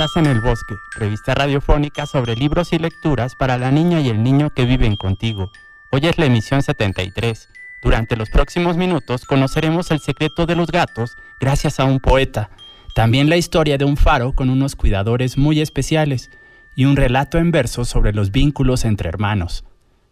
[0.00, 4.22] Estás en El Bosque, revista radiofónica sobre libros y lecturas para la niña y el
[4.22, 5.50] niño que viven contigo.
[5.92, 7.50] Hoy es la emisión 73.
[7.82, 12.48] Durante los próximos minutos conoceremos el secreto de los gatos gracias a un poeta,
[12.94, 16.30] también la historia de un faro con unos cuidadores muy especiales
[16.74, 19.64] y un relato en verso sobre los vínculos entre hermanos.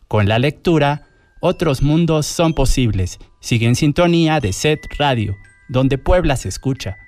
[0.07, 1.09] Con la lectura,
[1.41, 3.19] otros mundos son posibles.
[3.41, 5.35] Sigue en sintonía de Set Radio,
[5.71, 6.99] donde Puebla se escucha.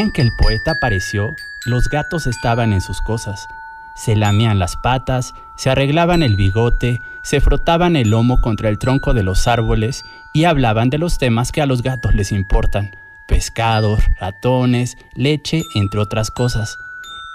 [0.00, 3.46] En que el poeta apareció, los gatos estaban en sus cosas.
[3.94, 9.14] Se lamían las patas, se arreglaban el bigote, se frotaban el lomo contra el tronco
[9.14, 12.96] de los árboles y hablaban de los temas que a los gatos les importan,
[13.28, 16.78] pescados, ratones, leche, entre otras cosas.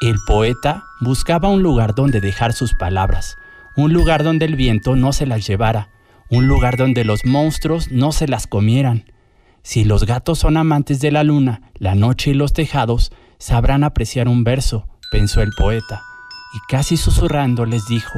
[0.02, 3.38] El poeta buscaba un lugar donde dejar sus palabras,
[3.76, 5.90] un lugar donde el viento no se las llevara,
[6.30, 9.06] un lugar donde los monstruos no se las comieran,
[9.68, 14.30] si los gatos son amantes de la luna, la noche y los tejados, sabrán apreciar
[14.30, 16.00] un verso, pensó el poeta,
[16.54, 18.18] y casi susurrando les dijo,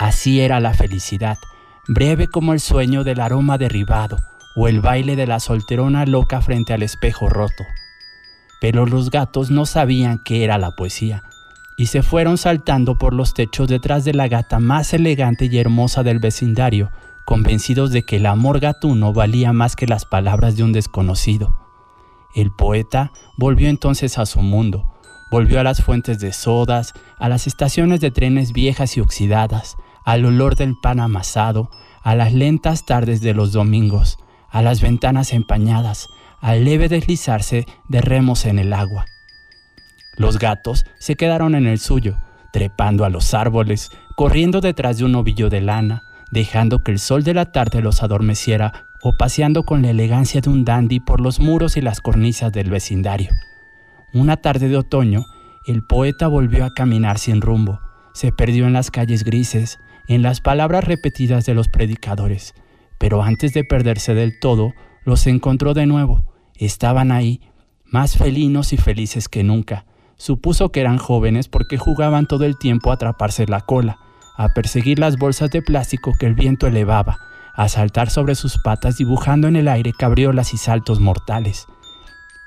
[0.00, 1.38] así era la felicidad,
[1.86, 4.18] breve como el sueño del aroma derribado,
[4.56, 7.62] o el baile de la solterona loca frente al espejo roto.
[8.60, 11.22] Pero los gatos no sabían qué era la poesía,
[11.78, 16.02] y se fueron saltando por los techos detrás de la gata más elegante y hermosa
[16.02, 16.90] del vecindario,
[17.26, 21.54] convencidos de que el amor gatuno valía más que las palabras de un desconocido.
[22.34, 24.84] El poeta volvió entonces a su mundo,
[25.30, 30.24] volvió a las fuentes de sodas, a las estaciones de trenes viejas y oxidadas, al
[30.24, 31.70] olor del pan amasado,
[32.02, 34.18] a las lentas tardes de los domingos,
[34.48, 36.08] a las ventanas empañadas,
[36.40, 39.04] al leve deslizarse de remos en el agua.
[40.16, 42.16] Los gatos se quedaron en el suyo,
[42.52, 47.24] trepando a los árboles, corriendo detrás de un ovillo de lana, dejando que el sol
[47.24, 51.40] de la tarde los adormeciera o paseando con la elegancia de un dandy por los
[51.40, 53.30] muros y las cornisas del vecindario.
[54.12, 55.24] Una tarde de otoño,
[55.66, 57.80] el poeta volvió a caminar sin rumbo,
[58.12, 59.78] se perdió en las calles grises,
[60.08, 62.54] en las palabras repetidas de los predicadores,
[62.98, 64.72] pero antes de perderse del todo,
[65.04, 66.24] los encontró de nuevo.
[66.56, 67.40] Estaban ahí,
[67.84, 69.86] más felinos y felices que nunca.
[70.16, 73.98] Supuso que eran jóvenes porque jugaban todo el tiempo a atraparse la cola,
[74.40, 77.18] a perseguir las bolsas de plástico que el viento elevaba,
[77.54, 81.66] a saltar sobre sus patas dibujando en el aire cabriolas y saltos mortales.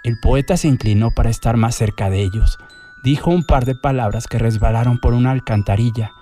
[0.04, 2.58] El poeta se inclinó para estar más cerca de ellos.
[3.04, 6.14] Dijo un par de palabras que resbalaron por una alcantarilla.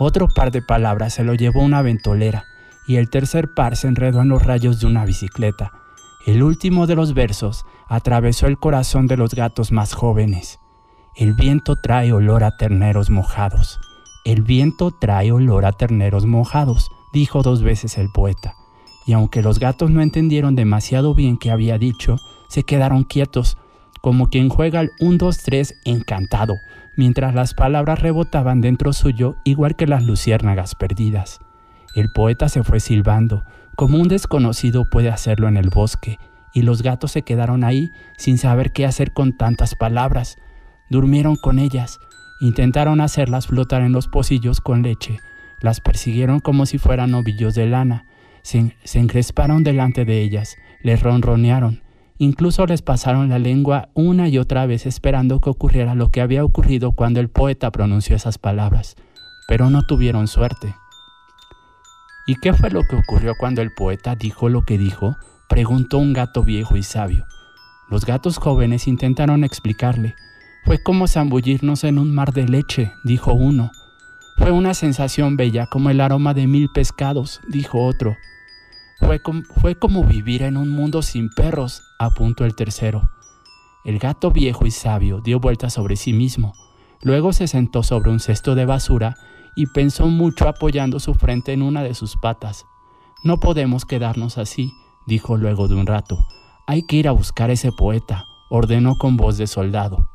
[0.00, 2.46] Otro par de palabras se lo llevó una ventolera
[2.88, 5.70] y el tercer par se enredó en los rayos de una bicicleta.
[6.26, 10.58] El último de los versos atravesó el corazón de los gatos más jóvenes.
[11.14, 13.78] El viento trae olor a terneros mojados.
[14.24, 18.54] El viento trae olor a terneros mojados, dijo dos veces el poeta.
[19.06, 22.16] Y aunque los gatos no entendieron demasiado bien qué había dicho,
[22.48, 23.56] se quedaron quietos,
[24.02, 26.54] como quien juega al 1, 2, 3 encantado,
[26.96, 31.40] mientras las palabras rebotaban dentro suyo igual que las luciérnagas perdidas.
[31.94, 33.44] El poeta se fue silbando,
[33.74, 36.18] como un desconocido puede hacerlo en el bosque,
[36.52, 40.36] y los gatos se quedaron ahí sin saber qué hacer con tantas palabras.
[40.90, 42.00] Durmieron con ellas,
[42.40, 45.20] Intentaron hacerlas flotar en los pocillos con leche,
[45.60, 48.06] las persiguieron como si fueran ovillos de lana,
[48.42, 51.82] se, encresparon delante de ellas, les ronronearon,
[52.16, 56.44] incluso les pasaron la lengua una y otra vez esperando que ocurriera lo que había
[56.44, 58.96] ocurrido cuando el poeta pronunció esas palabras,
[59.46, 60.74] pero no tuvieron suerte.
[62.26, 65.16] ¿Y qué fue lo que ocurrió cuando el poeta dijo lo que dijo?
[65.48, 67.26] preguntó un gato viejo y sabio.
[67.90, 70.14] Los gatos jóvenes intentaron explicarle,
[70.64, 73.70] fue como zambullirnos en un mar de leche, dijo uno.
[74.36, 78.16] Fue una sensación bella como el aroma de mil pescados, dijo otro.
[78.98, 79.20] Fue,
[79.60, 83.08] fue como vivir en un mundo sin perros, apuntó el tercero.
[83.84, 86.52] El gato viejo y sabio dio vuelta sobre sí mismo.
[87.02, 89.16] Luego se sentó sobre un cesto de basura
[89.56, 92.66] y pensó mucho apoyando su frente en una de sus patas.
[93.24, 94.72] No podemos quedarnos así,
[95.06, 96.18] dijo luego de un rato.
[96.66, 100.09] Hay que ir a buscar ese poeta, ordenó con voz de soldado.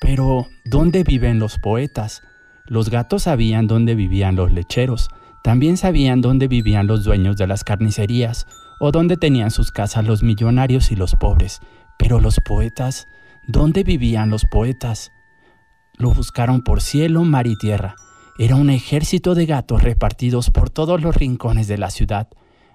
[0.00, 2.22] Pero, ¿dónde viven los poetas?
[2.66, 5.08] Los gatos sabían dónde vivían los lecheros,
[5.42, 8.46] también sabían dónde vivían los dueños de las carnicerías,
[8.80, 11.60] o dónde tenían sus casas los millonarios y los pobres.
[11.98, 13.08] Pero los poetas,
[13.46, 15.10] ¿dónde vivían los poetas?
[15.96, 17.96] Lo buscaron por cielo, mar y tierra.
[18.38, 22.28] Era un ejército de gatos repartidos por todos los rincones de la ciudad.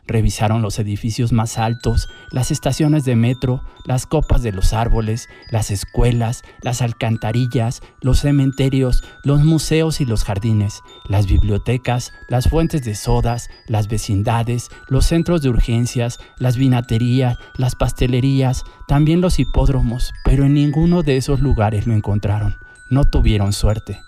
[0.06, 5.72] Revisaron los edificios más altos, las estaciones de metro, las copas de los árboles, las
[5.72, 12.96] escuelas, las alcantarillas, los cementerios, los museos y los jardines, las bibliotecas, las fuentes de
[12.96, 20.46] sodas, las vecindades, los centros de urgencias, las vinaterías, las pastelerías, también los hipódromos, pero
[20.46, 22.58] en ninguno de esos lugares lo encontraron.
[22.90, 24.02] No tuvieron suerte.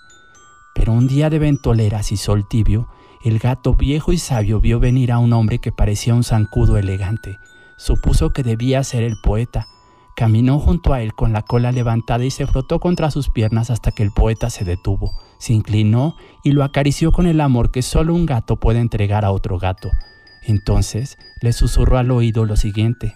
[0.73, 2.89] Pero un día de ventoleras y sol tibio,
[3.25, 7.39] el gato viejo y sabio vio venir a un hombre que parecía un zancudo elegante.
[7.75, 9.65] Supuso que debía ser el poeta.
[10.15, 13.91] Caminó junto a él con la cola levantada y se frotó contra sus piernas hasta
[13.91, 15.11] que el poeta se detuvo.
[15.39, 19.31] Se inclinó y lo acarició con el amor que solo un gato puede entregar a
[19.31, 19.89] otro gato.
[20.43, 23.15] Entonces le susurró al oído lo siguiente.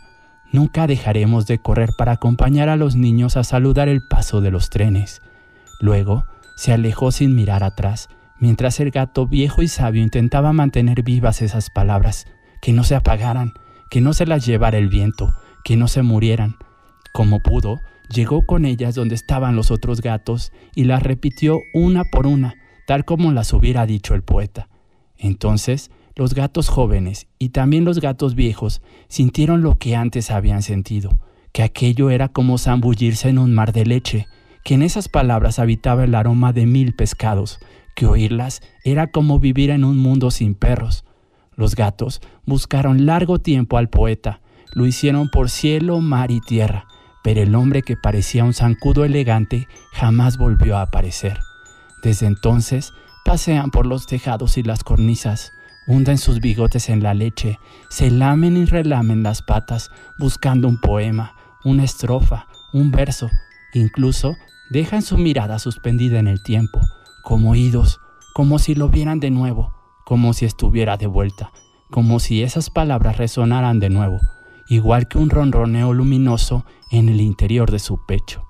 [0.51, 4.71] Nunca dejaremos de correr para acompañar a los niños a saludar el paso de los
[4.71, 5.21] trenes.
[5.79, 6.25] Luego
[6.55, 11.69] se alejó sin mirar atrás mientras el gato viejo y sabio intentaba mantener vivas esas
[11.69, 12.25] palabras,
[12.61, 13.53] que no se apagaran,
[13.89, 16.55] que no se las llevara el viento, que no se murieran.
[17.13, 17.79] Como pudo,
[18.09, 22.55] llegó con ellas donde estaban los otros gatos y las repitió una por una,
[22.87, 24.69] tal como las hubiera dicho el poeta.
[25.17, 31.19] Entonces, los gatos jóvenes y también los gatos viejos sintieron lo que antes habían sentido,
[31.51, 34.27] que aquello era como zambullirse en un mar de leche,
[34.63, 37.59] que en esas palabras habitaba el aroma de mil pescados,
[37.99, 41.03] que oírlas era como vivir en un mundo sin perros.
[41.57, 44.39] Los gatos buscaron largo tiempo al poeta,
[44.73, 46.85] lo hicieron por cielo, mar y tierra,
[47.25, 51.39] pero el hombre que parecía un zancudo elegante jamás volvió a aparecer.
[52.01, 52.93] Desde entonces
[53.25, 55.51] pasean por los tejados y las cornisas,
[55.85, 61.35] hunden sus bigotes en la leche, se lamen y relamen las patas buscando un poema,
[61.65, 63.29] una estrofa, un verso,
[63.73, 64.37] incluso
[64.69, 66.79] dejan su mirada suspendida en el tiempo,
[67.29, 68.01] como oídos,
[68.33, 69.71] como si lo vieran de nuevo,
[70.03, 71.51] como si estuviera de vuelta,
[71.91, 74.17] como si esas palabras resonaran de nuevo,
[74.67, 78.47] igual que un ronroneo luminoso en el interior de su pecho.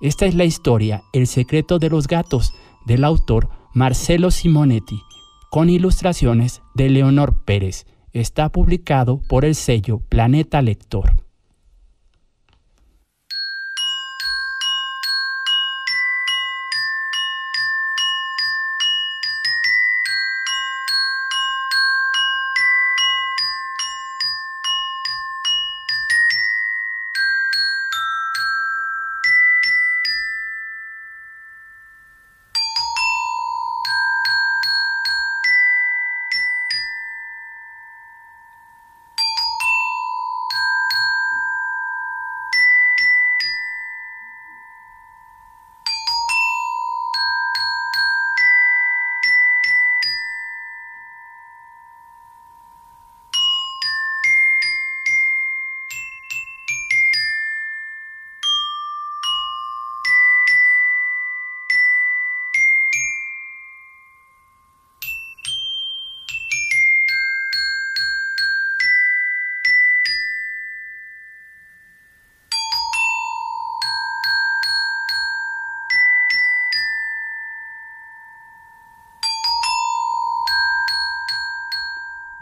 [0.00, 2.54] Esta es la historia El secreto de los gatos
[2.86, 5.02] del autor Marcelo Simonetti,
[5.50, 7.84] con ilustraciones de Leonor Pérez.
[8.12, 11.27] Está publicado por el sello Planeta Lector.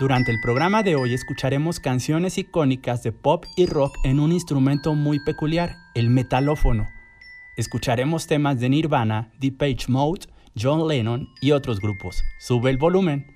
[0.07, 4.95] Durante el programa de hoy escucharemos canciones icónicas de pop y rock en un instrumento
[4.95, 6.87] muy peculiar, el metalófono.
[7.57, 9.59] Escucharemos temas de Nirvana, Deep
[9.89, 12.23] Mode, John Lennon y otros grupos.
[12.39, 13.36] Sube el volumen.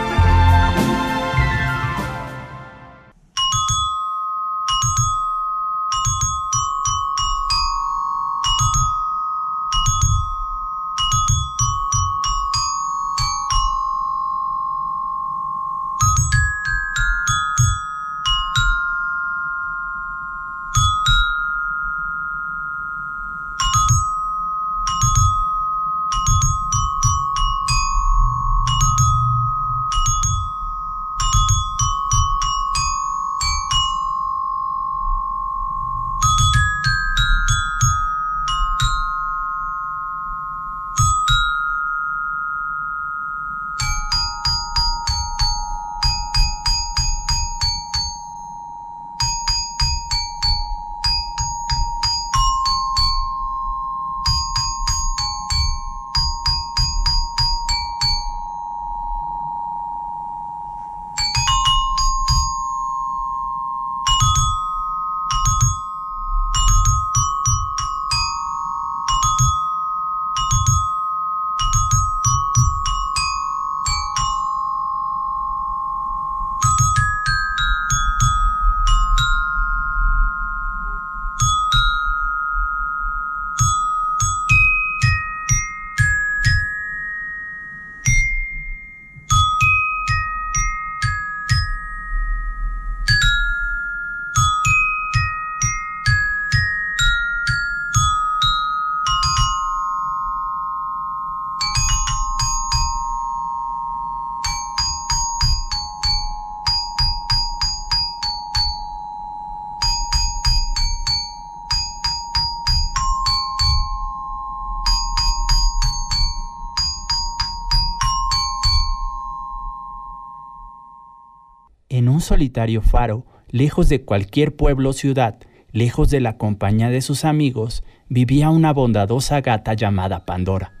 [122.31, 125.35] Solitario faro, lejos de cualquier pueblo o ciudad,
[125.73, 130.71] lejos de la compañía de sus amigos, vivía una bondadosa gata llamada Pandora.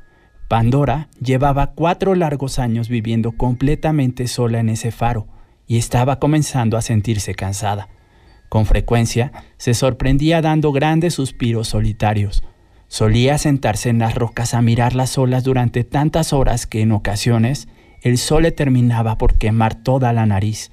[0.47, 5.27] Pandora llevaba cuatro largos años viviendo completamente sola en ese faro
[5.67, 7.89] y estaba comenzando a sentirse cansada.
[8.47, 12.43] Con frecuencia se sorprendía dando grandes suspiros solitarios.
[12.87, 17.67] Solía sentarse en las rocas a mirar las olas durante tantas horas que en ocasiones
[18.03, 20.71] el sol le terminaba por quemar toda la nariz.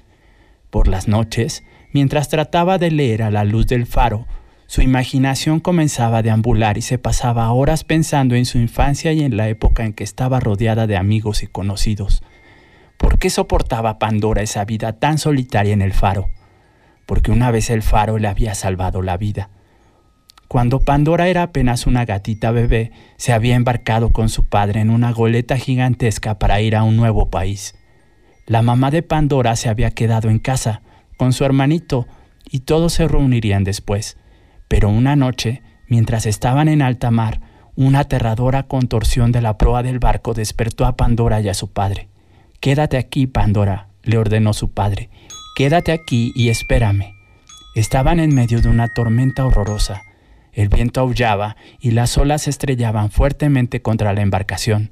[0.69, 4.27] Por las noches, mientras trataba de leer a la luz del faro,
[4.67, 9.35] su imaginación comenzaba a deambular y se pasaba horas pensando en su infancia y en
[9.35, 12.21] la época en que estaba rodeada de amigos y conocidos.
[12.97, 16.29] ¿Por qué soportaba Pandora esa vida tan solitaria en el faro?
[17.07, 19.49] Porque una vez el faro le había salvado la vida.
[20.47, 25.13] Cuando Pandora era apenas una gatita bebé, se había embarcado con su padre en una
[25.13, 27.73] goleta gigantesca para ir a un nuevo país.
[28.49, 30.81] La mamá de Pandora se había quedado en casa
[31.17, 32.07] con su hermanito
[32.49, 34.17] y todos se reunirían después.
[34.67, 37.41] Pero una noche, mientras estaban en alta mar,
[37.75, 42.09] una aterradora contorsión de la proa del barco despertó a Pandora y a su padre.
[42.59, 45.11] Quédate aquí, Pandora, le ordenó su padre.
[45.55, 47.13] Quédate aquí y espérame.
[47.75, 50.01] Estaban en medio de una tormenta horrorosa.
[50.53, 54.89] El viento aullaba y las olas estrellaban fuertemente contra la embarcación.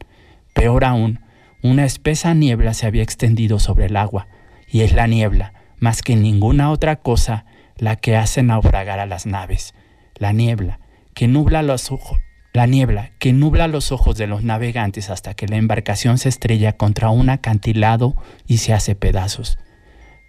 [0.54, 1.22] Peor aún,
[1.62, 4.28] una espesa niebla se había extendido sobre el agua,
[4.68, 7.46] y es la niebla, más que ninguna otra cosa,
[7.78, 9.74] la que hace naufragar a las naves.
[10.16, 10.80] La niebla,
[11.14, 12.20] que nubla los ojos,
[12.54, 16.74] la niebla que nubla los ojos de los navegantes hasta que la embarcación se estrella
[16.74, 18.16] contra un acantilado
[18.48, 19.60] y se hace pedazos.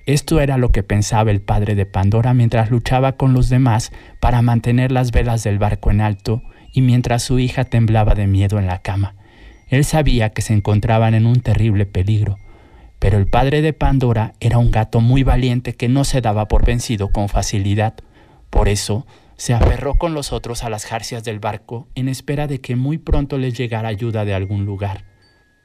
[0.06, 4.42] Esto era lo que pensaba el padre de Pandora mientras luchaba con los demás para
[4.42, 8.66] mantener las velas del barco en alto y mientras su hija temblaba de miedo en
[8.66, 9.14] la cama.
[9.68, 12.38] Él sabía que se encontraban en un terrible peligro,
[12.98, 16.64] pero el padre de Pandora era un gato muy valiente que no se daba por
[16.64, 17.94] vencido con facilidad.
[18.50, 22.60] Por eso se aferró con los otros a las jarcias del barco en espera de
[22.60, 25.04] que muy pronto les llegara ayuda de algún lugar.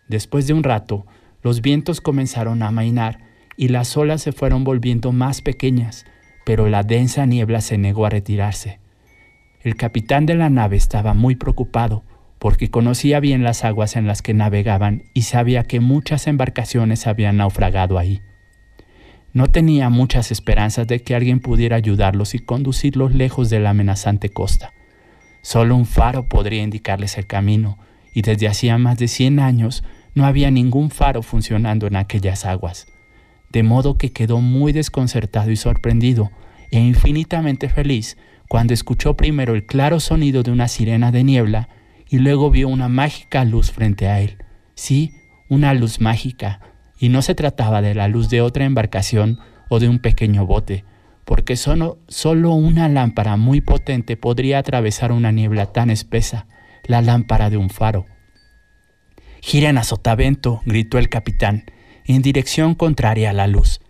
[0.08, 1.08] Después de un rato,
[1.42, 3.20] los vientos comenzaron a amainar
[3.58, 6.06] y las olas se fueron volviendo más pequeñas,
[6.46, 8.80] pero la densa niebla se negó a retirarse.
[9.62, 12.04] El capitán de la nave estaba muy preocupado
[12.44, 17.38] porque conocía bien las aguas en las que navegaban y sabía que muchas embarcaciones habían
[17.38, 18.22] naufragado ahí.
[19.32, 24.28] No tenía muchas esperanzas de que alguien pudiera ayudarlos y conducirlos lejos de la amenazante
[24.28, 24.74] costa.
[25.42, 27.78] Solo un faro podría indicarles el camino,
[28.14, 32.88] y desde hacía más de cien años no había ningún faro funcionando en aquellas aguas.
[33.54, 36.30] De modo que quedó muy desconcertado y sorprendido,
[36.72, 38.18] e infinitamente feliz,
[38.50, 41.70] cuando escuchó primero el claro sonido de una sirena de niebla
[42.14, 44.38] y luego vio una mágica luz frente a él.
[44.76, 45.16] Sí,
[45.50, 46.60] una luz mágica,
[47.00, 50.86] y no se trataba de la luz de otra embarcación o de un pequeño bote,
[51.26, 56.46] porque solo, solo una lámpara muy potente podría atravesar una niebla tan espesa,
[56.84, 58.06] la lámpara de un faro.
[59.42, 61.64] Giren a sotavento, gritó el capitán,
[62.06, 63.82] en dirección contraria a la luz,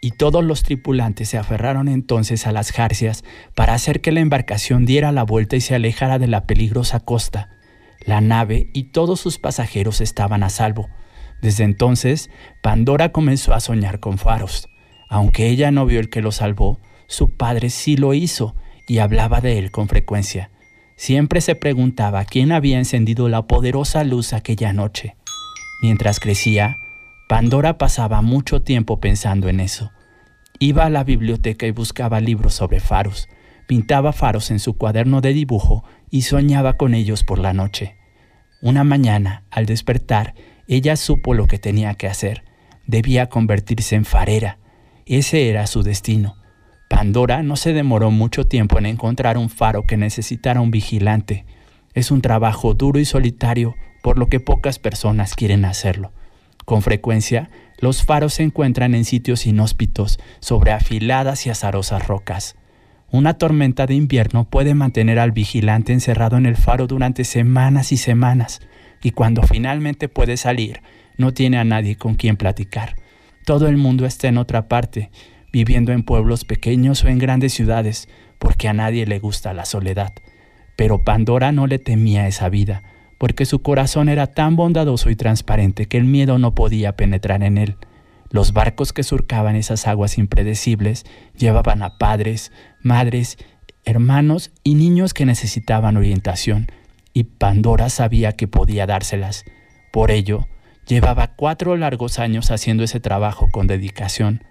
[0.00, 3.24] y todos los tripulantes se aferraron entonces a las jarcias
[3.56, 7.48] para hacer que la embarcación diera la vuelta y se alejara de la peligrosa costa.
[8.04, 10.88] La nave y todos sus pasajeros estaban a salvo,
[11.42, 12.30] desde entonces,
[12.62, 14.68] Pandora comenzó a soñar con faros.
[15.10, 18.54] Aunque ella no vio el que lo salvó, su padre sí lo hizo
[18.86, 20.50] y hablaba de él con frecuencia.
[20.96, 25.16] Siempre se preguntaba quién había encendido la poderosa luz aquella noche.
[25.82, 26.76] Mientras crecía,
[27.28, 29.90] Pandora pasaba mucho tiempo pensando en eso.
[30.60, 33.28] Iba a la biblioteca y buscaba libros sobre faros,
[33.72, 37.96] pintaba faros en su cuaderno de dibujo y soñaba con ellos por la noche.
[38.60, 40.34] Una mañana, al despertar,
[40.68, 42.44] ella supo lo que tenía que hacer.
[42.86, 44.58] Debía convertirse en farera.
[45.06, 46.36] Ese era su destino.
[46.90, 51.46] Pandora no se demoró mucho tiempo en encontrar un faro que necesitara un vigilante.
[51.94, 56.12] Es un trabajo duro y solitario, por lo que pocas personas quieren hacerlo.
[56.66, 62.56] Con frecuencia, los faros se encuentran en sitios inhóspitos, sobre afiladas y azarosas rocas.
[63.12, 67.98] Una tormenta de invierno puede mantener al vigilante encerrado en el faro durante semanas y
[67.98, 68.62] semanas
[69.02, 70.80] y cuando finalmente puede salir,
[71.18, 72.96] no tiene a nadie con quien platicar.
[73.44, 75.10] Todo el mundo está en otra parte,
[75.52, 80.14] viviendo en pueblos pequeños o en grandes ciudades, porque a nadie le gusta la soledad.
[80.74, 82.82] Pero Pandora no le temía esa vida,
[83.18, 87.58] porque su corazón era tan bondadoso y transparente que el miedo no podía penetrar en
[87.58, 87.76] él.
[88.32, 91.04] Los barcos que surcaban esas aguas impredecibles
[91.36, 93.36] llevaban a padres, madres,
[93.84, 96.72] hermanos y niños que necesitaban orientación,
[97.12, 99.44] y Pandora sabía que podía dárselas.
[99.92, 100.48] Por ello,
[100.86, 104.44] llevaba cuatro largos años haciendo ese trabajo con dedicación.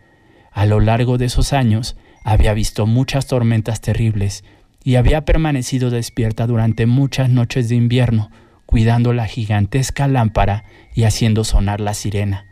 [0.52, 4.44] A lo largo de esos años había visto muchas tormentas terribles
[4.84, 8.30] y había permanecido despierta durante muchas noches de invierno,
[8.68, 12.51] cuidando la gigantesca lámpara y haciendo sonar la sirena.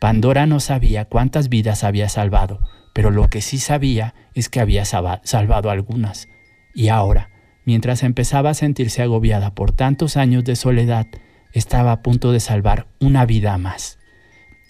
[0.00, 2.60] Pandora no sabía cuántas vidas había salvado,
[2.92, 6.28] pero lo que sí sabía es que había salvado algunas.
[6.74, 7.30] Y ahora,
[7.64, 11.06] mientras empezaba a sentirse agobiada por tantos años de soledad,
[11.52, 13.98] estaba a punto de salvar una vida más.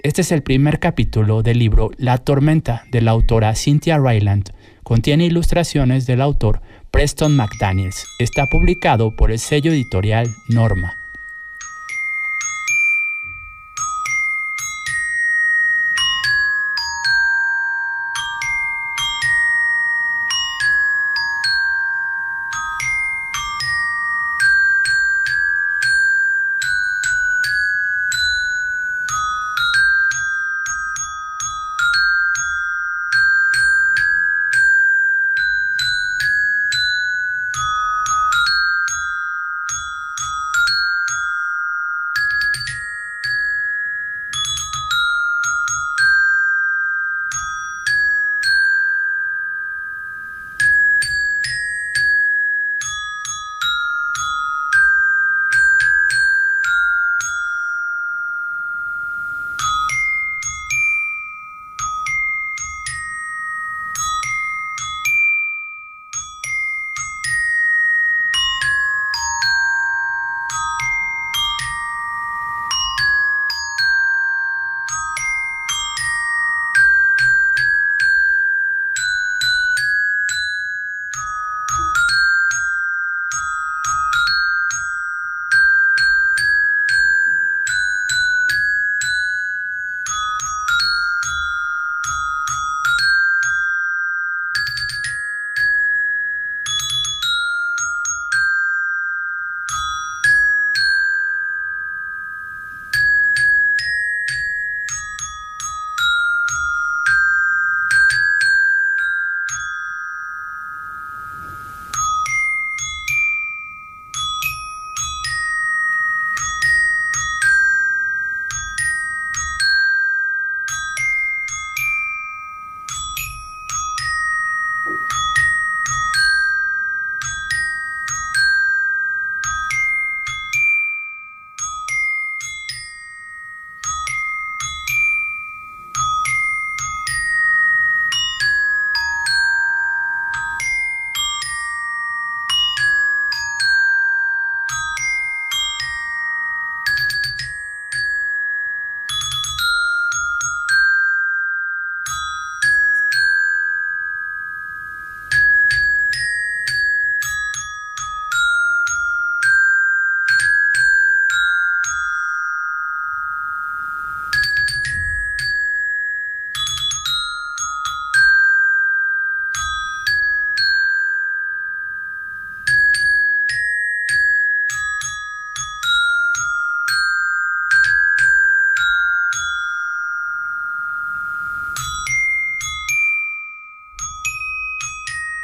[0.02, 4.50] Este es el primer capítulo del libro La tormenta de la autora Cynthia Ryland.
[4.84, 8.06] Contiene ilustraciones del autor Preston McDaniels.
[8.18, 10.94] Está publicado por el sello editorial Norma.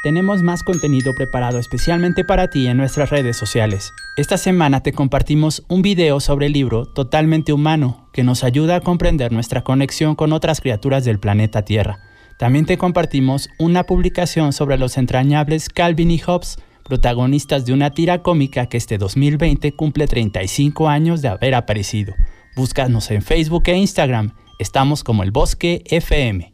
[0.05, 3.95] Tenemos más contenido preparado especialmente para ti en nuestras redes sociales.
[4.19, 8.81] Esta semana te compartimos un video sobre el libro Totalmente Humano, que nos ayuda a
[8.83, 12.01] comprender nuestra conexión con otras criaturas del planeta Tierra.
[12.39, 18.23] También te compartimos una publicación sobre los entrañables Calvin y Hobbes, protagonistas de una tira
[18.23, 22.13] cómica que este 2020 cumple 35 años de haber aparecido.
[22.57, 24.35] Búscanos en Facebook e Instagram.
[24.59, 26.54] Estamos como el Bosque FM.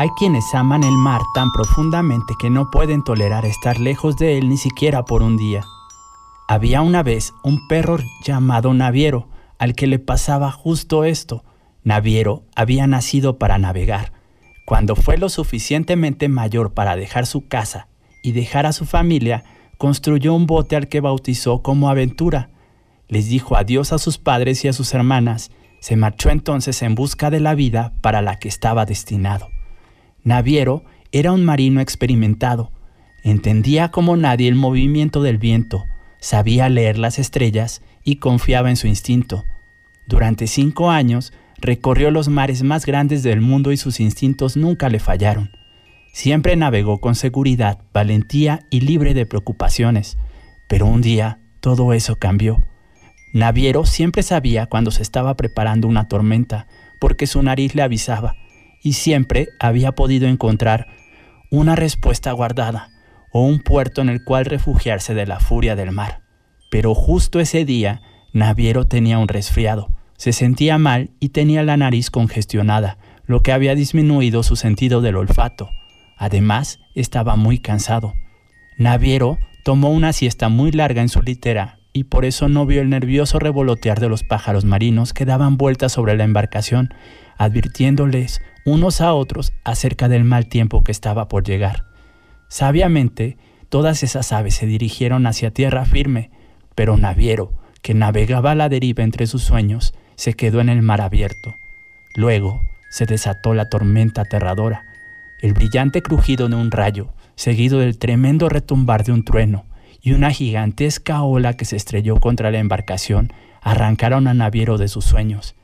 [0.00, 4.48] Hay quienes aman el mar tan profundamente que no pueden tolerar estar lejos de él
[4.48, 5.66] ni siquiera por un día.
[6.48, 11.44] Había una vez un perro llamado Naviero, al que le pasaba justo esto.
[11.84, 14.14] Naviero había nacido para navegar.
[14.64, 17.88] Cuando fue lo suficientemente mayor para dejar su casa
[18.22, 19.44] y dejar a su familia,
[19.76, 22.48] construyó un bote al que bautizó como aventura.
[23.08, 25.50] Les dijo adiós a sus padres y a sus hermanas.
[25.80, 29.48] Se marchó entonces en busca de la vida para la que estaba destinado.
[30.22, 32.72] Naviero era un marino experimentado,
[33.22, 35.86] entendía como nadie el movimiento del viento,
[36.20, 39.44] sabía leer las estrellas y confiaba en su instinto.
[40.06, 45.00] Durante cinco años recorrió los mares más grandes del mundo y sus instintos nunca le
[45.00, 45.50] fallaron.
[46.12, 50.18] Siempre navegó con seguridad, valentía y libre de preocupaciones,
[50.68, 52.60] pero un día todo eso cambió.
[53.32, 56.66] Naviero siempre sabía cuando se estaba preparando una tormenta,
[56.98, 58.34] porque su nariz le avisaba
[58.82, 60.88] y siempre había podido encontrar
[61.50, 62.90] una respuesta guardada
[63.32, 66.22] o un puerto en el cual refugiarse de la furia del mar.
[66.70, 72.10] Pero justo ese día, Naviero tenía un resfriado, se sentía mal y tenía la nariz
[72.10, 75.70] congestionada, lo que había disminuido su sentido del olfato.
[76.16, 78.14] Además, estaba muy cansado.
[78.76, 82.90] Naviero tomó una siesta muy larga en su litera y por eso no vio el
[82.90, 86.94] nervioso revolotear de los pájaros marinos que daban vueltas sobre la embarcación,
[87.40, 91.86] advirtiéndoles unos a otros acerca del mal tiempo que estaba por llegar.
[92.48, 93.38] Sabiamente,
[93.70, 96.30] todas esas aves se dirigieron hacia tierra firme,
[96.74, 101.00] pero Naviero, que navegaba a la deriva entre sus sueños, se quedó en el mar
[101.00, 101.56] abierto.
[102.14, 104.84] Luego se desató la tormenta aterradora,
[105.40, 109.64] el brillante crujido de un rayo, seguido del tremendo retumbar de un trueno,
[110.02, 115.06] y una gigantesca ola que se estrelló contra la embarcación, arrancaron a Naviero de sus
[115.06, 115.54] sueños.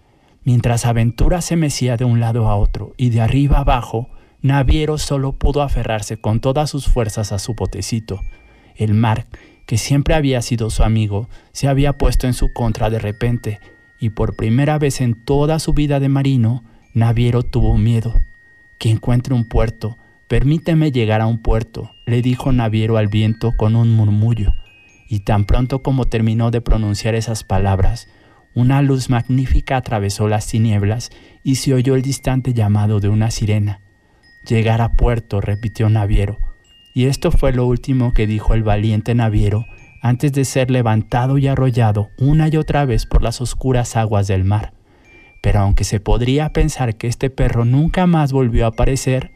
[0.47, 4.11] Mientras Aventura se mecía de un lado a otro y de arriba abajo,
[4.43, 8.21] Naviero solo pudo aferrarse con todas sus fuerzas a su botecito.
[8.77, 9.27] El mar,
[9.67, 13.59] que siempre había sido su amigo, se había puesto en su contra de repente,
[13.99, 16.63] y por primera vez en toda su vida de marino,
[16.95, 18.15] Naviero tuvo miedo.
[18.79, 23.75] Que encuentre un puerto, permíteme llegar a un puerto, le dijo Naviero al viento con
[23.75, 24.53] un murmullo,
[25.09, 28.07] y tan pronto como terminó de pronunciar esas palabras,
[28.57, 31.11] una luz magnífica atravesó las tinieblas
[31.45, 33.83] y se oyó el distante llamado de una sirena.
[34.49, 36.39] Llegar a puerto, repitió Naviero.
[36.95, 39.67] Y esto fue lo último que dijo el valiente Naviero
[40.01, 44.45] antes de ser levantado y arrollado una y otra vez por las oscuras aguas del
[44.45, 44.73] mar.
[45.43, 49.33] Pero aunque se podría pensar que este perro nunca más volvió a aparecer,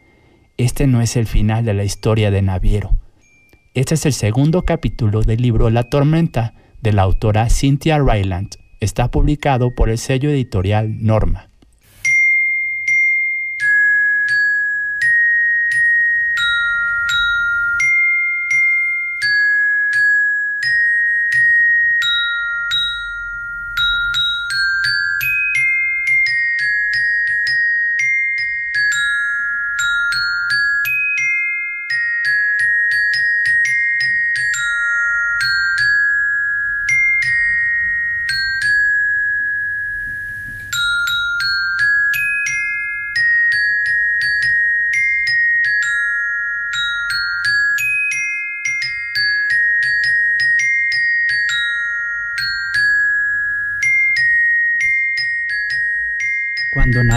[0.57, 2.97] este no es el final de la historia de Naviero.
[3.75, 9.09] Este es el segundo capítulo del libro La tormenta de la autora Cynthia Ryland está
[9.09, 11.50] publicado por el sello editorial Norma.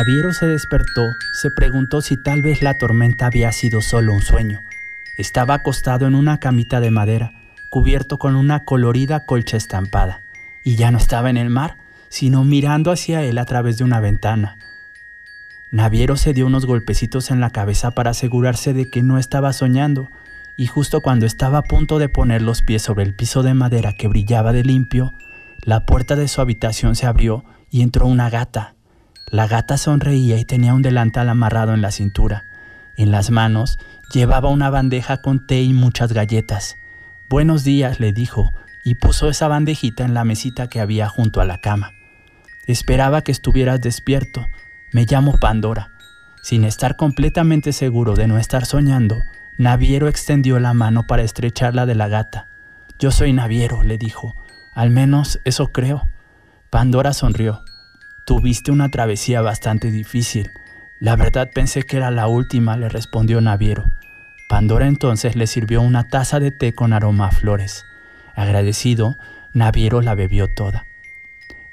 [0.06, 4.60] Naviero se despertó, se preguntó si tal vez la tormenta había sido solo un sueño.
[5.16, 7.32] Estaba acostado en una camita de madera,
[7.70, 10.20] cubierto con una colorida colcha estampada,
[10.62, 11.78] y ya no estaba en el mar,
[12.10, 14.58] sino mirando hacia él a través de una ventana.
[15.70, 20.10] Naviero se dio unos golpecitos en la cabeza para asegurarse de que no estaba soñando,
[20.58, 23.94] y justo cuando estaba a punto de poner los pies sobre el piso de madera
[23.94, 25.14] que brillaba de limpio,
[25.62, 28.73] la puerta de su habitación se abrió y entró una gata.
[29.34, 32.44] La gata sonreía y tenía un delantal amarrado en la cintura.
[32.96, 33.80] En las manos
[34.12, 36.76] llevaba una bandeja con té y muchas galletas.
[37.28, 38.52] Buenos días, le dijo,
[38.84, 41.90] y puso esa bandejita en la mesita que había junto a la cama.
[42.68, 44.46] Esperaba que estuvieras despierto.
[44.92, 45.90] Me llamo Pandora.
[46.44, 49.24] Sin estar completamente seguro de no estar soñando,
[49.58, 52.46] Naviero extendió la mano para estrecharla de la gata.
[53.00, 54.36] Yo soy Naviero, le dijo.
[54.76, 56.06] Al menos eso creo.
[56.70, 57.64] Pandora sonrió.
[58.24, 60.50] Tuviste una travesía bastante difícil.
[60.98, 63.84] La verdad pensé que era la última, le respondió Naviero.
[64.48, 67.84] Pandora entonces le sirvió una taza de té con aroma a flores.
[68.34, 69.16] Agradecido,
[69.52, 70.86] Naviero la bebió toda.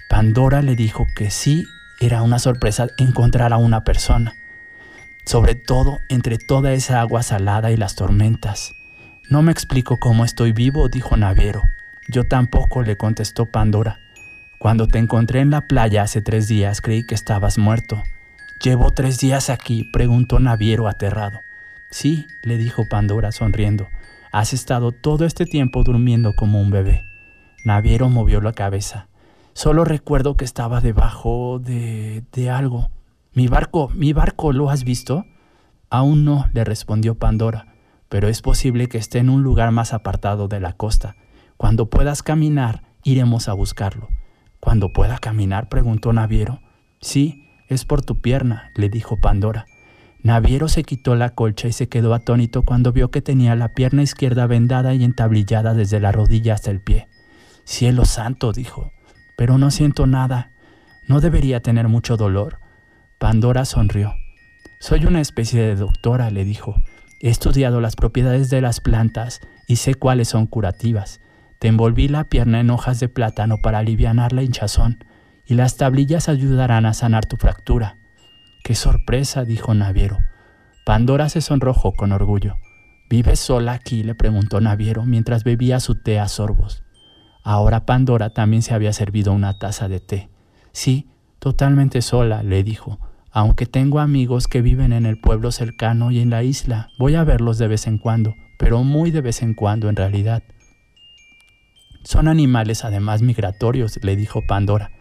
[0.09, 1.63] Pandora le dijo que sí
[2.01, 4.35] era una sorpresa encontrar a una persona,
[5.25, 8.73] sobre todo entre toda esa agua salada y las tormentas.
[9.29, 11.69] No me explico cómo estoy vivo, dijo Naviero.
[12.09, 13.99] Yo tampoco, le contestó Pandora.
[14.61, 18.03] Cuando te encontré en la playa hace tres días creí que estabas muerto.
[18.63, 19.89] ¿Llevo tres días aquí?
[19.91, 21.39] preguntó Naviero aterrado.
[21.89, 23.87] Sí, le dijo Pandora sonriendo.
[24.31, 27.01] Has estado todo este tiempo durmiendo como un bebé.
[27.65, 29.07] Naviero movió la cabeza.
[29.53, 32.23] Solo recuerdo que estaba debajo de...
[32.31, 32.91] de algo.
[33.33, 35.25] Mi barco, mi barco, ¿lo has visto?
[35.89, 37.73] Aún no, le respondió Pandora,
[38.09, 41.15] pero es posible que esté en un lugar más apartado de la costa.
[41.57, 44.20] Cuando puedas caminar, iremos a buscarlo.
[44.61, 46.61] Cuando pueda caminar, preguntó Naviero.
[47.01, 49.65] Sí, es por tu pierna, le dijo Pandora.
[50.23, 54.03] Naviero se quitó la colcha y se quedó atónito cuando vio que tenía la pierna
[54.03, 57.07] izquierda vendada y entablillada desde la rodilla hasta el pie.
[57.63, 58.91] Cielo santo, dijo,
[59.35, 60.51] pero no siento nada.
[61.07, 62.59] No debería tener mucho dolor.
[63.19, 64.13] Pandora sonrió.
[64.79, 66.75] Soy una especie de doctora, le dijo.
[67.19, 71.20] He estudiado las propiedades de las plantas y sé cuáles son curativas.
[71.61, 75.05] Te envolví la pierna en hojas de plátano para aliviar la hinchazón,
[75.45, 77.97] y las tablillas ayudarán a sanar tu fractura.
[78.63, 79.43] ¡Qué sorpresa!
[79.43, 80.17] dijo Naviero.
[80.87, 82.55] Pandora se sonrojó con orgullo.
[83.11, 84.01] ¿Vives sola aquí?
[84.01, 86.81] le preguntó Naviero mientras bebía su té a sorbos.
[87.43, 90.31] Ahora Pandora también se había servido una taza de té.
[90.71, 92.97] Sí, totalmente sola, le dijo,
[93.31, 96.89] aunque tengo amigos que viven en el pueblo cercano y en la isla.
[96.97, 100.41] Voy a verlos de vez en cuando, pero muy de vez en cuando en realidad.
[102.03, 104.91] Son animales además migratorios, le dijo Pandora,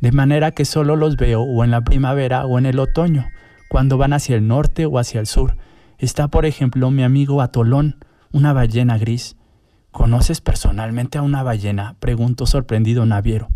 [0.00, 3.26] de manera que solo los veo o en la primavera o en el otoño,
[3.68, 5.56] cuando van hacia el norte o hacia el sur.
[5.98, 7.96] Está, por ejemplo, mi amigo Atolón,
[8.32, 9.36] una ballena gris.
[9.90, 11.96] ¿Conoces personalmente a una ballena?
[12.00, 13.48] preguntó sorprendido Naviero.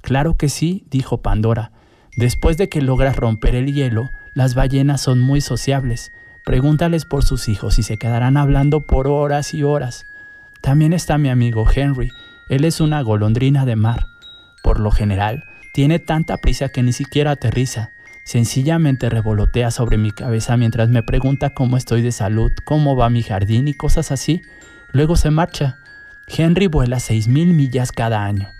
[0.00, 1.72] Claro que sí, dijo Pandora.
[2.16, 6.10] Después de que logras romper el hielo, las ballenas son muy sociables.
[6.44, 10.06] Pregúntales por sus hijos y se quedarán hablando por horas y horas.
[10.60, 12.10] También está mi amigo Henry.
[12.52, 14.08] Él es una golondrina de mar.
[14.62, 17.92] Por lo general, tiene tanta prisa que ni siquiera aterriza.
[18.26, 23.22] Sencillamente revolotea sobre mi cabeza mientras me pregunta cómo estoy de salud, cómo va mi
[23.22, 24.42] jardín y cosas así.
[24.92, 25.78] Luego se marcha.
[26.28, 28.50] Henry vuela seis mil millas cada año.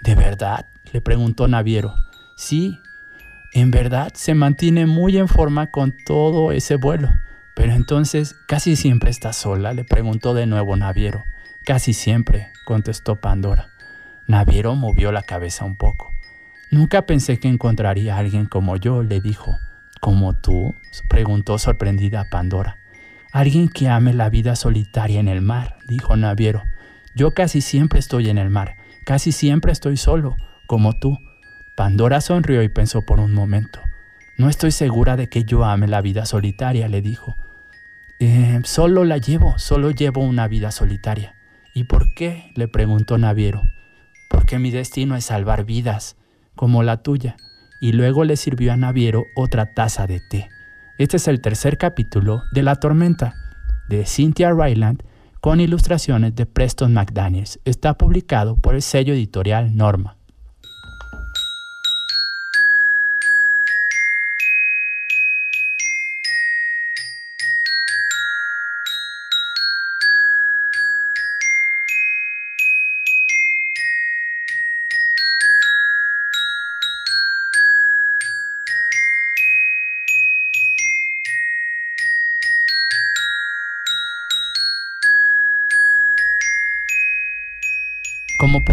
[0.00, 0.66] ¿De verdad?
[0.92, 1.96] le preguntó Naviero.
[2.36, 2.78] Sí,
[3.52, 7.10] en verdad se mantiene muy en forma con todo ese vuelo.
[7.56, 9.72] Pero entonces, ¿casi siempre está sola?
[9.72, 11.24] le preguntó de nuevo Naviero.
[11.64, 13.68] Casi siempre, contestó Pandora.
[14.26, 16.08] Naviero movió la cabeza un poco.
[16.70, 19.56] Nunca pensé que encontraría a alguien como yo, le dijo.
[20.00, 20.74] ¿Como tú?
[21.08, 22.78] preguntó sorprendida Pandora.
[23.32, 26.62] Alguien que ame la vida solitaria en el mar, dijo Naviero.
[27.14, 30.36] Yo casi siempre estoy en el mar, casi siempre estoy solo,
[30.66, 31.18] como tú.
[31.76, 33.80] Pandora sonrió y pensó por un momento.
[34.38, 37.36] No estoy segura de que yo ame la vida solitaria, le dijo.
[38.18, 41.34] Eh, solo la llevo, solo llevo una vida solitaria.
[41.74, 42.50] ¿Y por qué?
[42.54, 43.62] le preguntó Naviero.
[44.28, 46.16] Porque mi destino es salvar vidas,
[46.54, 47.36] como la tuya,
[47.80, 50.48] y luego le sirvió a Naviero otra taza de té.
[50.98, 53.34] Este es el tercer capítulo de La Tormenta,
[53.88, 55.02] de Cynthia Ryland,
[55.40, 57.58] con ilustraciones de Preston McDaniels.
[57.64, 60.19] Está publicado por el sello editorial Norma.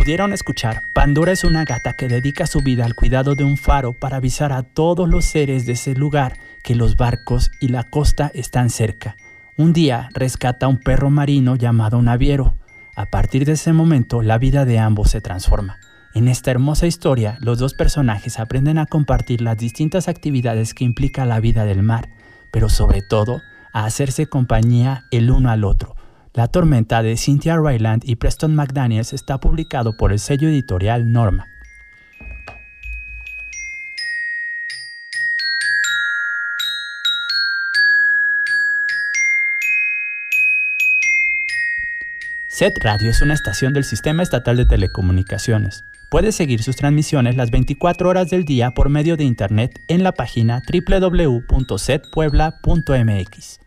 [0.07, 4.17] Escuchar, Pandora es una gata que dedica su vida al cuidado de un faro para
[4.17, 8.69] avisar a todos los seres de ese lugar que los barcos y la costa están
[8.69, 9.17] cerca.
[9.57, 12.55] Un día rescata a un perro marino llamado Naviero.
[12.95, 15.77] A partir de ese momento, la vida de ambos se transforma.
[16.13, 21.25] En esta hermosa historia, los dos personajes aprenden a compartir las distintas actividades que implica
[21.25, 22.07] la vida del mar,
[22.49, 23.41] pero sobre todo,
[23.73, 25.96] a hacerse compañía el uno al otro
[26.37, 31.47] la tormenta de Cynthia Ryland y Preston McDaniels está publicado por el sello editorial Norma.
[42.47, 45.85] SET Radio es una estación del Sistema Estatal de Telecomunicaciones.
[46.09, 50.11] Puede seguir sus transmisiones las 24 horas del día por medio de Internet en la
[50.11, 53.66] página www.setpuebla.mx.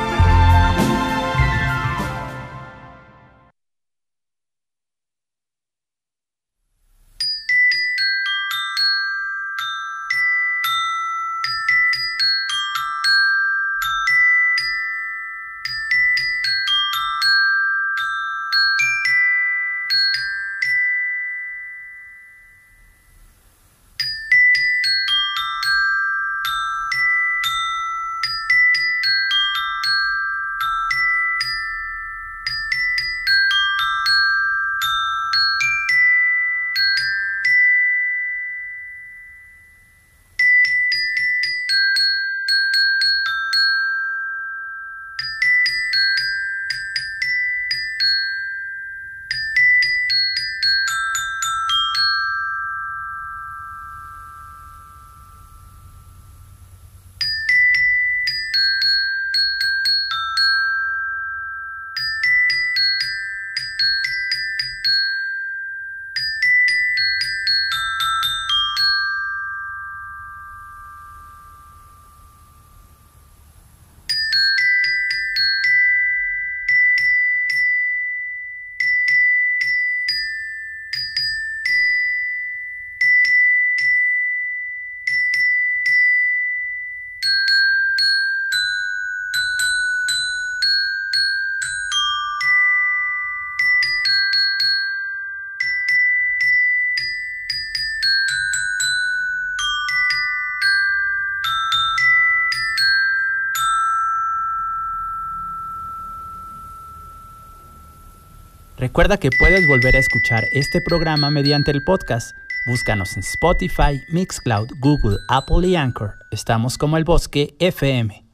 [108.81, 112.35] Recuerda que puedes volver a escuchar este programa mediante el podcast.
[112.65, 116.15] Búscanos en Spotify, Mixcloud, Google, Apple y Anchor.
[116.31, 118.30] Estamos como el Bosque FM.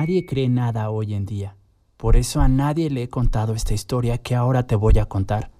[0.00, 1.56] Nadie cree nada hoy en día.
[1.98, 5.50] Por eso a nadie le he contado esta historia que ahora te voy a contar.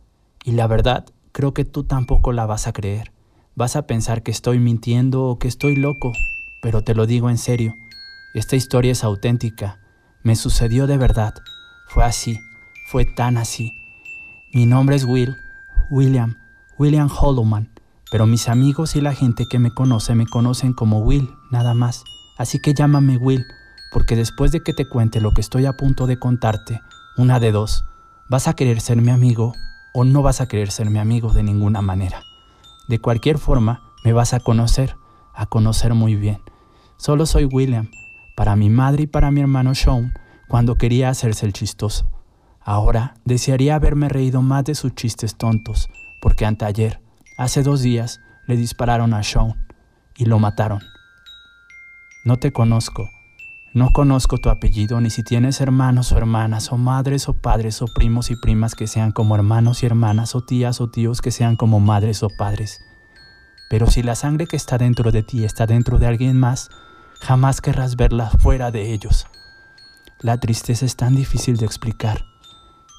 [0.44, 3.12] Y la verdad, creo que tú tampoco la vas a creer.
[3.54, 6.10] Vas a pensar que estoy mintiendo o que estoy loco,
[6.62, 7.74] pero te lo digo en serio.
[8.32, 9.78] Esta historia es auténtica.
[10.22, 11.34] Me sucedió de verdad.
[11.88, 12.40] Fue así.
[12.90, 13.74] Fue tan así.
[14.54, 15.36] Mi nombre es Will,
[15.90, 16.38] William,
[16.78, 17.68] William Hollowman,
[18.10, 22.04] pero mis amigos y la gente que me conoce me conocen como Will, nada más.
[22.38, 23.44] Así que llámame Will
[23.90, 26.80] porque después de que te cuente lo que estoy a punto de contarte,
[27.16, 27.84] una de dos,
[28.28, 29.54] vas a querer ser mi amigo
[29.92, 32.22] o no vas a querer ser mi amigo de ninguna manera.
[32.88, 34.96] De cualquier forma, me vas a conocer,
[35.34, 36.40] a conocer muy bien.
[36.96, 37.90] Solo soy William,
[38.36, 40.14] para mi madre y para mi hermano Sean,
[40.48, 42.10] cuando quería hacerse el chistoso.
[42.60, 45.88] Ahora desearía haberme reído más de sus chistes tontos,
[46.20, 47.00] porque anteayer,
[47.38, 49.54] hace dos días, le dispararon a Sean
[50.16, 50.80] y lo mataron.
[52.24, 53.08] No te conozco,
[53.72, 57.86] No conozco tu apellido, ni si tienes hermanos o hermanas, o madres o padres, o
[57.86, 61.54] primos y primas que sean como hermanos y hermanas, o tías o tíos que sean
[61.54, 62.80] como madres o padres.
[63.68, 66.68] Pero si la sangre que está dentro de ti está dentro de alguien más,
[67.20, 69.28] jamás querrás verla fuera de ellos.
[70.18, 72.24] La tristeza es tan difícil de explicar.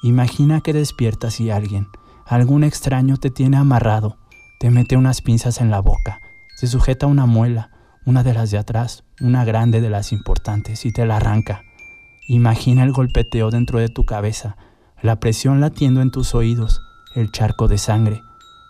[0.03, 1.87] Imagina que despiertas y alguien,
[2.25, 4.17] algún extraño te tiene amarrado,
[4.57, 6.21] te mete unas pinzas en la boca,
[6.55, 7.70] se sujeta una muela,
[8.05, 11.63] una de las de atrás, una grande de las importantes, y te la arranca.
[12.27, 14.57] Imagina el golpeteo dentro de tu cabeza,
[15.01, 16.81] la presión latiendo en tus oídos,
[17.15, 18.21] el charco de sangre.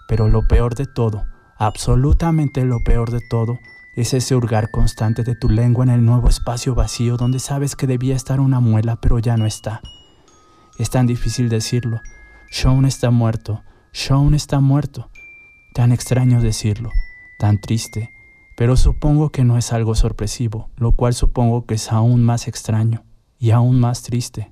[0.07, 1.23] Pero lo peor de todo,
[1.57, 3.59] absolutamente lo peor de todo,
[3.95, 7.87] es ese hurgar constante de tu lengua en el nuevo espacio vacío donde sabes que
[7.87, 9.81] debía estar una muela pero ya no está.
[10.77, 12.01] Es tan difícil decirlo.
[12.49, 15.09] Sean está muerto, Sean está muerto.
[15.73, 16.89] Tan extraño decirlo,
[17.39, 18.09] tan triste,
[18.57, 23.03] pero supongo que no es algo sorpresivo, lo cual supongo que es aún más extraño
[23.39, 24.51] y aún más triste.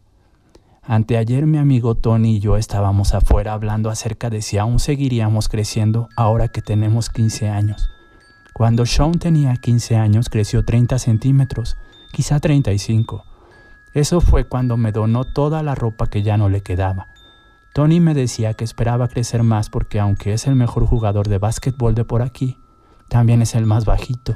[0.81, 6.09] Anteayer mi amigo Tony y yo estábamos afuera hablando acerca de si aún seguiríamos creciendo
[6.17, 7.89] ahora que tenemos 15 años.
[8.53, 11.77] Cuando Sean tenía 15 años creció 30 centímetros,
[12.11, 13.23] quizá 35.
[13.93, 17.07] Eso fue cuando me donó toda la ropa que ya no le quedaba.
[17.73, 21.93] Tony me decía que esperaba crecer más porque aunque es el mejor jugador de básquetbol
[21.93, 22.57] de por aquí,
[23.09, 24.35] también es el más bajito.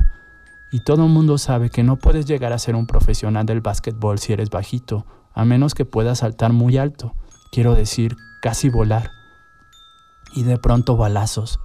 [0.71, 4.19] Y todo el mundo sabe que no puedes llegar a ser un profesional del básquetbol
[4.19, 7.15] si eres bajito, a menos que puedas saltar muy alto,
[7.51, 9.11] quiero decir, casi volar.
[10.33, 11.59] Y de pronto balazos.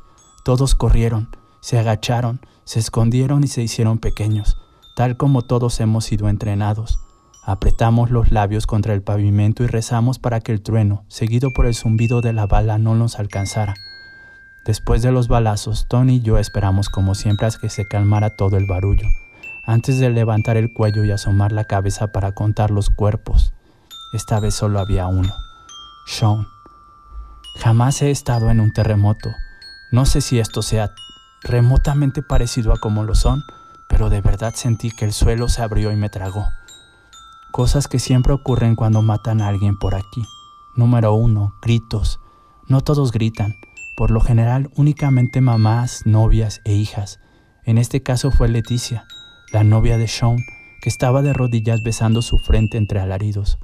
[0.44, 1.28] Todos corrieron,
[1.60, 4.58] se agacharon, se escondieron y se hicieron pequeños,
[4.94, 6.98] tal como todos hemos sido entrenados.
[7.44, 11.74] Apretamos los labios contra el pavimento y rezamos para que el trueno, seguido por el
[11.74, 13.74] zumbido de la bala, no nos alcanzara.
[14.68, 18.58] Después de los balazos, Tony y yo esperamos como siempre a que se calmara todo
[18.58, 19.08] el barullo,
[19.64, 23.54] antes de levantar el cuello y asomar la cabeza para contar los cuerpos.
[24.12, 25.32] Esta vez solo había uno,
[26.06, 26.46] Sean.
[27.56, 29.30] Jamás he estado en un terremoto.
[29.90, 30.90] No sé si esto sea
[31.44, 33.42] remotamente parecido a como lo son,
[33.88, 36.46] pero de verdad sentí que el suelo se abrió y me tragó.
[37.52, 40.26] Cosas que siempre ocurren cuando matan a alguien por aquí.
[40.76, 42.20] Número uno, gritos.
[42.66, 43.54] No todos gritan,
[43.98, 47.18] por lo general únicamente mamás, novias e hijas.
[47.64, 49.04] En este caso fue Leticia,
[49.52, 50.36] la novia de Sean,
[50.80, 53.58] que estaba de rodillas besando su frente entre alaridos.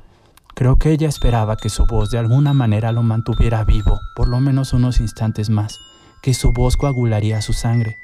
[0.57, 4.41] Creo que ella esperaba que su voz de alguna manera lo mantuviera vivo, por lo
[4.41, 5.78] menos unos instantes más
[6.20, 7.95] que su voz coagularía su sangre,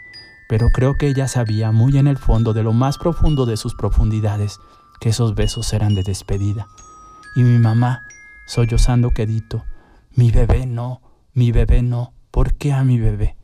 [0.49, 3.75] pero creo que ella sabía muy en el fondo de lo más profundo de sus
[3.75, 4.61] profundidades
[5.01, 6.69] que esos besos eran de despedida.
[7.35, 8.05] Y mi mamá,
[8.47, 9.65] sollozando quedito,
[10.15, 11.03] mi bebé no,
[11.35, 13.37] mi bebé no, ¿por qué a mi bebé?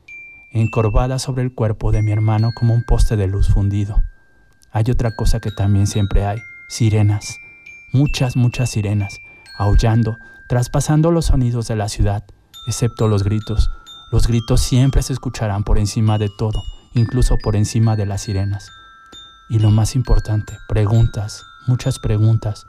[0.51, 4.01] encorvada sobre el cuerpo de mi hermano como un poste de luz fundido.
[4.71, 7.37] Hay otra cosa que también siempre hay, sirenas,
[7.93, 9.19] muchas, muchas sirenas,
[9.57, 10.17] aullando,
[10.47, 12.23] traspasando los sonidos de la ciudad,
[12.65, 13.69] excepto los gritos,
[14.11, 16.63] los gritos siempre se escucharán por encima de todo,
[16.93, 18.69] incluso por encima de las sirenas.
[19.49, 22.67] Y lo más importante, preguntas, muchas preguntas.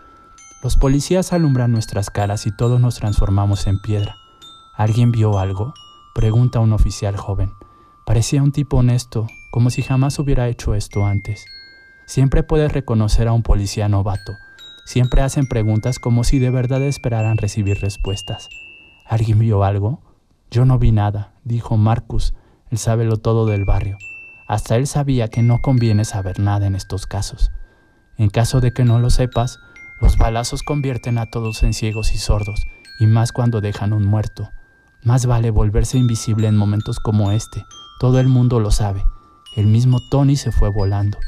[0.63, 4.17] Los policías alumbran nuestras caras y todos nos transformamos en piedra.
[4.77, 5.75] ¿Alguien vio algo?
[6.19, 7.53] Pregunta un oficial joven.
[8.05, 11.45] Parecía un tipo honesto, como si jamás hubiera hecho esto antes.
[12.07, 14.33] Siempre puedes reconocer a un policía novato.
[14.85, 18.49] Siempre hacen preguntas como si de verdad esperaran recibir respuestas.
[19.07, 20.01] ¿Alguien vio algo?
[20.51, 22.35] Yo no vi nada, dijo Marcus,
[22.73, 23.97] el sábelo todo del barrio.
[24.49, 27.53] Hasta él sabía que no conviene saber nada en estos casos.
[28.17, 29.61] En caso de que no lo sepas,
[30.01, 32.67] los balazos convierten a todos en ciegos y sordos,
[32.99, 34.51] y más cuando dejan un muerto.
[35.05, 37.65] Más vale volverse invisible en momentos como este.
[38.01, 39.05] Todo el mundo lo sabe.
[39.57, 41.19] El mismo Tony se fue volando.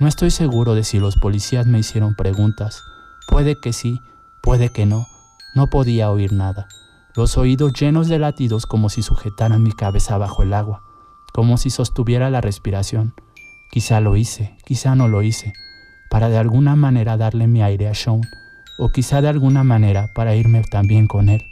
[0.00, 2.82] No estoy seguro de si los policías me hicieron preguntas.
[3.28, 4.00] Puede que sí,
[4.42, 5.06] puede que no.
[5.54, 6.68] No podía oír nada
[7.18, 10.84] los oídos llenos de latidos como si sujetaran mi cabeza bajo el agua,
[11.32, 13.12] como si sostuviera la respiración.
[13.72, 15.52] Quizá lo hice, quizá no lo hice,
[16.10, 18.20] para de alguna manera darle mi aire a Sean,
[18.78, 21.42] o quizá de alguna manera para irme también con él.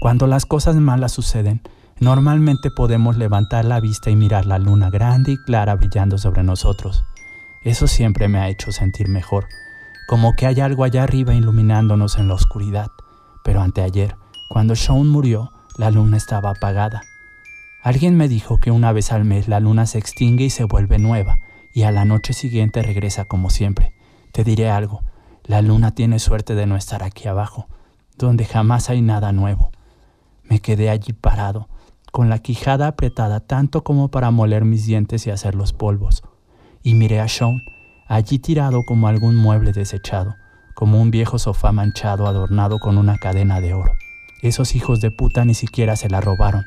[0.00, 1.60] Cuando las cosas malas suceden,
[1.98, 7.04] normalmente podemos levantar la vista y mirar la luna grande y clara brillando sobre nosotros.
[7.64, 9.46] Eso siempre me ha hecho sentir mejor,
[10.08, 12.86] como que hay algo allá arriba iluminándonos en la oscuridad.
[13.44, 14.16] Pero anteayer,
[14.48, 17.02] cuando Sean murió, la luna estaba apagada.
[17.82, 20.98] Alguien me dijo que una vez al mes la luna se extingue y se vuelve
[20.98, 21.40] nueva,
[21.74, 23.92] y a la noche siguiente regresa como siempre.
[24.32, 25.02] Te diré algo,
[25.44, 27.68] la luna tiene suerte de no estar aquí abajo,
[28.16, 29.70] donde jamás hay nada nuevo.
[30.50, 31.68] Me quedé allí parado,
[32.10, 36.24] con la quijada apretada tanto como para moler mis dientes y hacer los polvos,
[36.82, 37.62] y miré a Sean,
[38.08, 40.34] allí tirado como algún mueble desechado,
[40.74, 43.92] como un viejo sofá manchado adornado con una cadena de oro.
[44.42, 46.66] Esos hijos de puta ni siquiera se la robaron.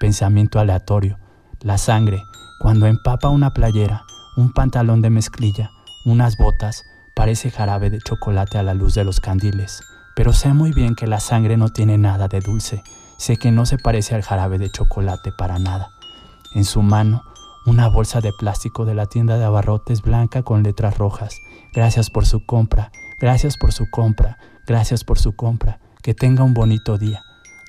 [0.00, 1.18] Pensamiento aleatorio.
[1.60, 2.20] La sangre,
[2.58, 4.02] cuando empapa una playera,
[4.36, 5.70] un pantalón de mezclilla,
[6.04, 6.82] unas botas,
[7.14, 9.80] parece jarabe de chocolate a la luz de los candiles.
[10.16, 12.82] Pero sé muy bien que la sangre no tiene nada de dulce.
[13.18, 15.90] Sé que no se parece al jarabe de chocolate para nada.
[16.54, 17.22] En su mano,
[17.66, 21.40] una bolsa de plástico de la tienda de abarrotes blanca con letras rojas.
[21.74, 25.80] Gracias por su compra, gracias por su compra, gracias por su compra.
[26.02, 27.22] Que tenga un bonito día.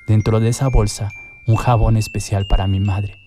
[0.08, 1.10] Dentro de esa bolsa,
[1.48, 3.18] un jabón especial para mi madre.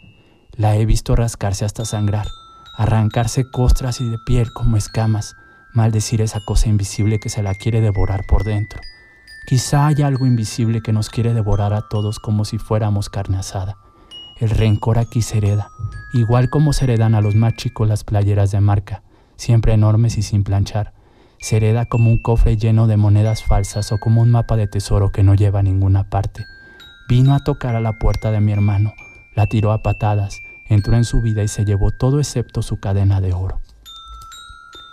[0.57, 2.29] La he visto rascarse hasta sangrar,
[2.77, 5.35] arrancarse costras y de piel como escamas,
[5.73, 8.81] maldecir esa cosa invisible que se la quiere devorar por dentro.
[9.51, 13.77] Quizá haya algo invisible que nos quiere devorar a todos como si fuéramos carne asada.
[14.39, 15.69] El rencor aquí se hereda,
[16.15, 19.03] igual como se heredan a los más chicos las playeras de marca,
[19.37, 20.95] siempre enormes y sin planchar
[21.41, 25.11] se hereda como un cofre lleno de monedas falsas o como un mapa de tesoro
[25.11, 26.45] que no lleva a ninguna parte.
[27.09, 28.93] Vino a tocar a la puerta de mi hermano,
[29.35, 30.39] la tiró a patadas,
[30.69, 33.61] entró en su vida y se llevó todo excepto su cadena de oro.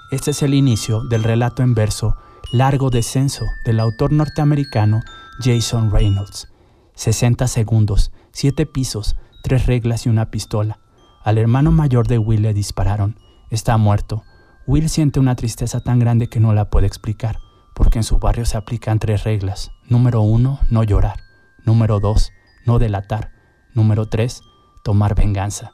[0.10, 2.16] Este es el inicio del relato en verso
[2.54, 5.02] Largo Descenso del autor norteamericano
[5.42, 6.48] Jason Reynolds.
[6.96, 10.80] 60 segundos, 7 pisos, 3 reglas y una pistola.
[11.26, 13.18] Al hermano mayor de Will le dispararon.
[13.50, 14.24] Está muerto.
[14.66, 17.38] Will siente una tristeza tan grande que no la puede explicar,
[17.76, 19.72] porque en su barrio se aplican tres reglas.
[19.90, 21.20] Número uno, no llorar.
[21.66, 22.32] Número dos,
[22.66, 23.30] no delatar.
[23.74, 24.42] Número tres,
[24.86, 25.74] tomar venganza.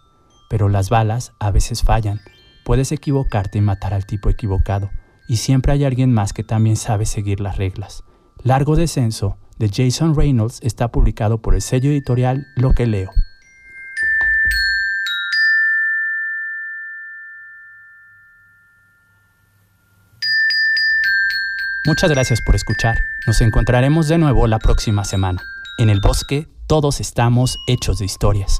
[0.50, 2.20] Pero las balas a veces fallan.
[2.66, 4.90] Puedes equivocarte y matar al tipo equivocado,
[5.28, 8.04] y siempre hay alguien más que también sabe seguir las reglas.
[8.44, 13.12] Largo Descenso, de Jason Reynolds, está publicado por el sello editorial Lo que leo.
[21.86, 23.04] Muchas gracias por escuchar.
[23.28, 25.44] Nos encontraremos de nuevo la próxima semana.
[25.78, 28.60] En el bosque todos estamos hechos de historias.